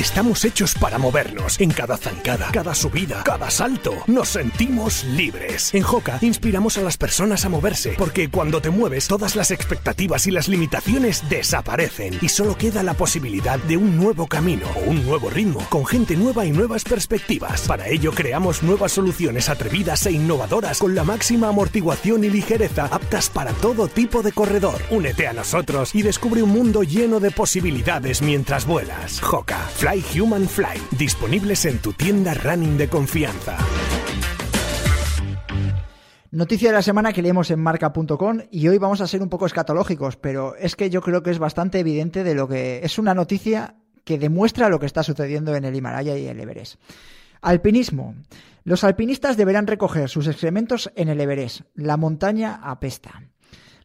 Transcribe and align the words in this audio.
Estamos 0.00 0.46
hechos 0.46 0.74
para 0.76 0.96
movernos 0.96 1.60
en 1.60 1.70
cada 1.70 1.98
zancada, 1.98 2.48
cada 2.52 2.74
subida, 2.74 3.22
cada 3.22 3.50
salto. 3.50 3.92
Nos 4.06 4.30
sentimos 4.30 5.04
libres. 5.04 5.74
En 5.74 5.82
Joca 5.82 6.16
inspiramos 6.22 6.78
a 6.78 6.80
las 6.80 6.96
personas 6.96 7.44
a 7.44 7.50
moverse 7.50 7.96
porque 7.98 8.30
cuando 8.30 8.62
te 8.62 8.70
mueves 8.70 9.08
todas 9.08 9.36
las 9.36 9.50
expectativas 9.50 10.26
y 10.26 10.30
las 10.30 10.48
limitaciones 10.48 11.28
desaparecen 11.28 12.16
y 12.22 12.30
solo 12.30 12.56
queda 12.56 12.82
la 12.82 12.94
posibilidad 12.94 13.58
de 13.58 13.76
un 13.76 13.98
nuevo 13.98 14.26
camino 14.26 14.64
o 14.74 14.88
un 14.88 15.04
nuevo 15.04 15.28
ritmo 15.28 15.60
con 15.68 15.84
gente 15.84 16.16
nueva 16.16 16.46
y 16.46 16.50
nuevas 16.50 16.84
perspectivas. 16.84 17.68
Para 17.68 17.86
ello 17.88 18.12
creamos 18.12 18.62
nuevas 18.62 18.92
soluciones 18.92 19.50
atrevidas 19.50 20.06
e 20.06 20.12
innovadoras 20.12 20.78
con 20.78 20.94
la 20.94 21.04
máxima 21.04 21.48
amortiguación 21.48 22.24
y 22.24 22.30
ligereza 22.30 22.86
aptas 22.86 23.28
para 23.28 23.52
todo 23.52 23.86
tipo 23.86 24.22
de 24.22 24.32
corredor. 24.32 24.80
Únete 24.88 25.26
a 25.26 25.34
nosotros 25.34 25.94
y 25.94 26.00
descubre 26.00 26.42
un 26.42 26.52
mundo 26.52 26.84
lleno 26.84 27.20
de 27.20 27.32
posibilidades 27.32 28.22
mientras 28.22 28.64
vuelas. 28.64 29.20
Joca, 29.20 29.68
Fly 29.90 30.20
Human 30.20 30.48
Fly, 30.48 30.80
disponibles 30.96 31.64
en 31.64 31.78
tu 31.78 31.92
tienda 31.92 32.32
running 32.34 32.78
de 32.78 32.88
confianza. 32.88 33.58
Noticia 36.30 36.68
de 36.68 36.74
la 36.74 36.82
semana 36.82 37.12
que 37.12 37.22
leemos 37.22 37.50
en 37.50 37.58
marca.com 37.58 38.38
y 38.52 38.68
hoy 38.68 38.78
vamos 38.78 39.00
a 39.00 39.08
ser 39.08 39.20
un 39.20 39.28
poco 39.28 39.46
escatológicos, 39.46 40.16
pero 40.16 40.54
es 40.54 40.76
que 40.76 40.90
yo 40.90 41.00
creo 41.00 41.24
que 41.24 41.32
es 41.32 41.40
bastante 41.40 41.80
evidente 41.80 42.22
de 42.22 42.36
lo 42.36 42.46
que 42.46 42.82
es 42.84 43.00
una 43.00 43.14
noticia 43.14 43.74
que 44.04 44.16
demuestra 44.16 44.68
lo 44.68 44.78
que 44.78 44.86
está 44.86 45.02
sucediendo 45.02 45.56
en 45.56 45.64
el 45.64 45.74
Himalaya 45.74 46.16
y 46.16 46.28
el 46.28 46.38
Everest. 46.38 46.80
Alpinismo. 47.40 48.14
Los 48.62 48.84
alpinistas 48.84 49.36
deberán 49.36 49.66
recoger 49.66 50.08
sus 50.08 50.28
excrementos 50.28 50.92
en 50.94 51.08
el 51.08 51.20
Everest. 51.20 51.62
La 51.74 51.96
montaña 51.96 52.60
apesta. 52.62 53.24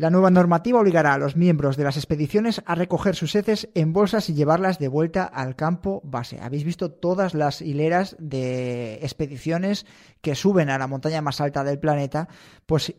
La 0.00 0.08
nueva 0.08 0.30
normativa 0.30 0.80
obligará 0.80 1.12
a 1.12 1.18
los 1.18 1.36
miembros 1.36 1.76
de 1.76 1.84
las 1.84 1.98
expediciones 1.98 2.62
a 2.64 2.74
recoger 2.74 3.14
sus 3.14 3.34
heces 3.34 3.68
en 3.74 3.92
bolsas 3.92 4.30
y 4.30 4.34
llevarlas 4.34 4.78
de 4.78 4.88
vuelta 4.88 5.24
al 5.24 5.56
campo 5.56 6.00
base. 6.04 6.40
Habéis 6.40 6.64
visto 6.64 6.90
todas 6.90 7.34
las 7.34 7.60
hileras 7.60 8.16
de 8.18 8.94
expediciones 9.02 9.84
que 10.22 10.34
suben 10.34 10.70
a 10.70 10.78
la 10.78 10.86
montaña 10.86 11.20
más 11.20 11.42
alta 11.42 11.64
del 11.64 11.78
planeta, 11.78 12.28
pues 12.64 12.94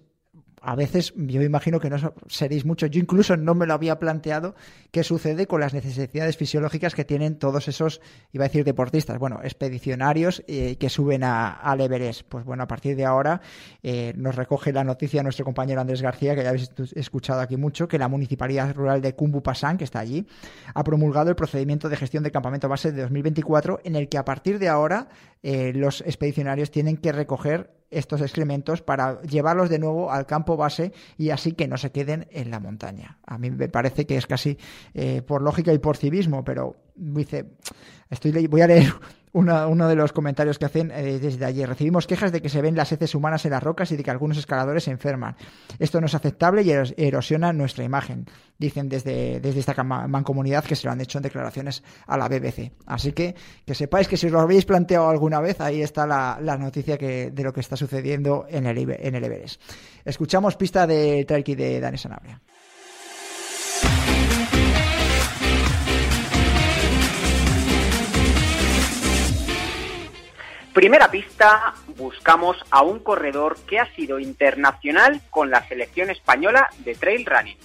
a 0.62 0.76
veces 0.76 1.14
yo 1.16 1.42
imagino 1.42 1.80
que 1.80 1.90
no 1.90 2.14
seréis 2.28 2.66
muchos, 2.66 2.92
yo 2.92 3.00
incluso 3.00 3.36
no 3.36 3.56
me 3.56 3.66
lo 3.66 3.73
había 3.73 3.98
planteado, 3.98 4.54
qué 4.92 5.04
sucede 5.04 5.48
con 5.48 5.59
las 5.59 5.73
necesidades 5.73 6.38
fisiológicas 6.38 6.94
que 6.94 7.04
tienen 7.04 7.40
todos 7.40 7.67
esos, 7.67 8.00
iba 8.31 8.45
a 8.45 8.48
decir 8.48 8.64
deportistas, 8.64 9.17
bueno, 9.17 9.39
expedicionarios 9.44 10.44
eh, 10.48 10.76
que 10.80 10.89
suben 10.89 11.23
a, 11.23 11.50
al 11.50 11.82
Everest. 11.82 12.22
Pues 12.30 12.45
bueno, 12.45 12.64
a 12.64 12.67
partir 12.67 12.95
de 12.95 13.06
ahora 13.06 13.42
eh, 13.82 14.14
nos 14.16 14.36
recoge 14.36 14.72
la 14.72 14.84
noticia 14.84 15.23
nuestro 15.23 15.45
compañero 15.45 15.82
Andrés 15.82 16.04
García, 16.04 16.36
que 16.36 16.44
ya 16.44 16.50
habéis 16.50 16.72
escuchado 16.95 17.42
aquí 17.42 17.58
mucho, 17.58 17.88
que 17.88 17.98
la 17.98 18.08
Municipalidad 18.08 18.76
Rural 18.76 19.02
de 19.02 19.16
Pasán, 19.44 19.78
que 19.78 19.84
está 19.84 20.00
allí, 20.00 20.28
ha 20.76 20.84
promulgado 20.84 21.30
el 21.30 21.36
procedimiento 21.36 21.89
de 21.89 21.98
gestión 21.98 22.23
de 22.23 22.32
campamento 22.32 22.70
base 22.70 22.92
de 22.92 23.02
2024, 23.02 23.82
en 23.84 23.95
el 23.95 24.09
que 24.09 24.20
a 24.20 24.26
partir 24.26 24.59
de 24.59 24.67
ahora 24.67 25.09
eh, 25.42 25.73
los 25.73 26.02
expedicionarios 26.02 26.70
tienen 26.70 26.98
que 26.98 27.12
recoger 27.12 27.80
estos 27.92 28.22
excrementos 28.22 28.81
para 28.81 29.22
llevarlos 29.22 29.70
de 29.70 29.80
nuevo 29.80 30.11
al 30.11 30.25
campo 30.25 30.58
base 30.58 30.94
y 31.17 31.30
así 31.30 31.52
que 31.52 31.67
no 31.67 31.78
se 31.78 31.92
queden 31.92 32.28
en 32.31 32.50
la 32.50 32.59
montaña. 32.59 33.20
A 33.25 33.38
mí 33.38 33.52
me 33.52 33.70
parece 33.70 34.06
que 34.06 34.17
es 34.17 34.25
casi 34.25 34.58
eh, 34.94 35.22
por 35.22 35.42
lógica 35.42 35.73
y 35.73 35.80
por 35.80 35.98
civismo, 35.98 36.44
pero 36.44 36.78
dice, 36.95 37.45
estoy 38.09 38.48
voy 38.48 38.61
a 38.61 38.67
leer 38.67 38.94
uno 39.33 39.87
de 39.87 39.95
los 39.95 40.11
comentarios 40.13 40.59
que 40.59 40.65
hacen 40.65 40.91
eh, 40.91 41.19
desde 41.19 41.45
ayer. 41.45 41.67
Recibimos 41.67 42.07
quejas 42.07 42.31
de 42.31 42.41
que 42.41 42.49
se 42.49 42.61
ven 42.61 42.75
las 42.75 42.91
heces 42.91 43.15
humanas 43.15 43.45
en 43.45 43.51
las 43.51 43.63
rocas 43.63 43.91
y 43.91 43.97
de 43.97 44.03
que 44.03 44.11
algunos 44.11 44.37
escaladores 44.37 44.83
se 44.83 44.91
enferman. 44.91 45.35
Esto 45.79 45.99
no 46.01 46.07
es 46.07 46.15
aceptable 46.15 46.63
y 46.63 46.71
erosiona 46.71 47.53
nuestra 47.53 47.83
imagen, 47.83 48.25
dicen 48.57 48.89
desde, 48.89 49.39
desde 49.39 49.59
esta 49.59 49.83
mancomunidad 49.83 50.63
que 50.63 50.75
se 50.75 50.87
lo 50.87 50.93
han 50.93 51.02
hecho 51.02 51.17
en 51.17 51.23
declaraciones 51.23 51.83
a 52.07 52.17
la 52.17 52.27
BBC. 52.27 52.71
Así 52.85 53.13
que 53.13 53.35
que 53.65 53.75
sepáis 53.75 54.07
que 54.07 54.17
si 54.17 54.27
os 54.27 54.31
lo 54.31 54.41
habéis 54.41 54.65
planteado 54.65 55.09
alguna 55.09 55.39
vez, 55.39 55.61
ahí 55.61 55.81
está 55.81 56.05
la, 56.05 56.57
noticia 56.57 56.97
que, 56.97 57.31
de 57.31 57.43
lo 57.43 57.53
que 57.53 57.61
está 57.61 57.77
sucediendo 57.77 58.45
en 58.49 58.65
el, 58.65 58.77
en 58.77 59.15
el 59.15 59.23
Everest. 59.23 59.61
Escuchamos 60.03 60.55
pista 60.55 60.86
de 60.86 61.25
Traiki 61.25 61.55
de 61.55 61.80
Dani 61.80 61.97
Sanabria. 61.97 62.41
Primera 70.73 71.11
pista, 71.11 71.73
buscamos 71.98 72.55
a 72.70 72.82
un 72.82 72.99
corredor 72.99 73.58
que 73.67 73.77
ha 73.77 73.93
sido 73.93 74.20
internacional 74.20 75.20
con 75.30 75.52
la 75.52 75.67
selección 75.67 76.09
española 76.09 76.70
de 76.80 76.95
trail 76.95 77.26
running. 77.26 77.58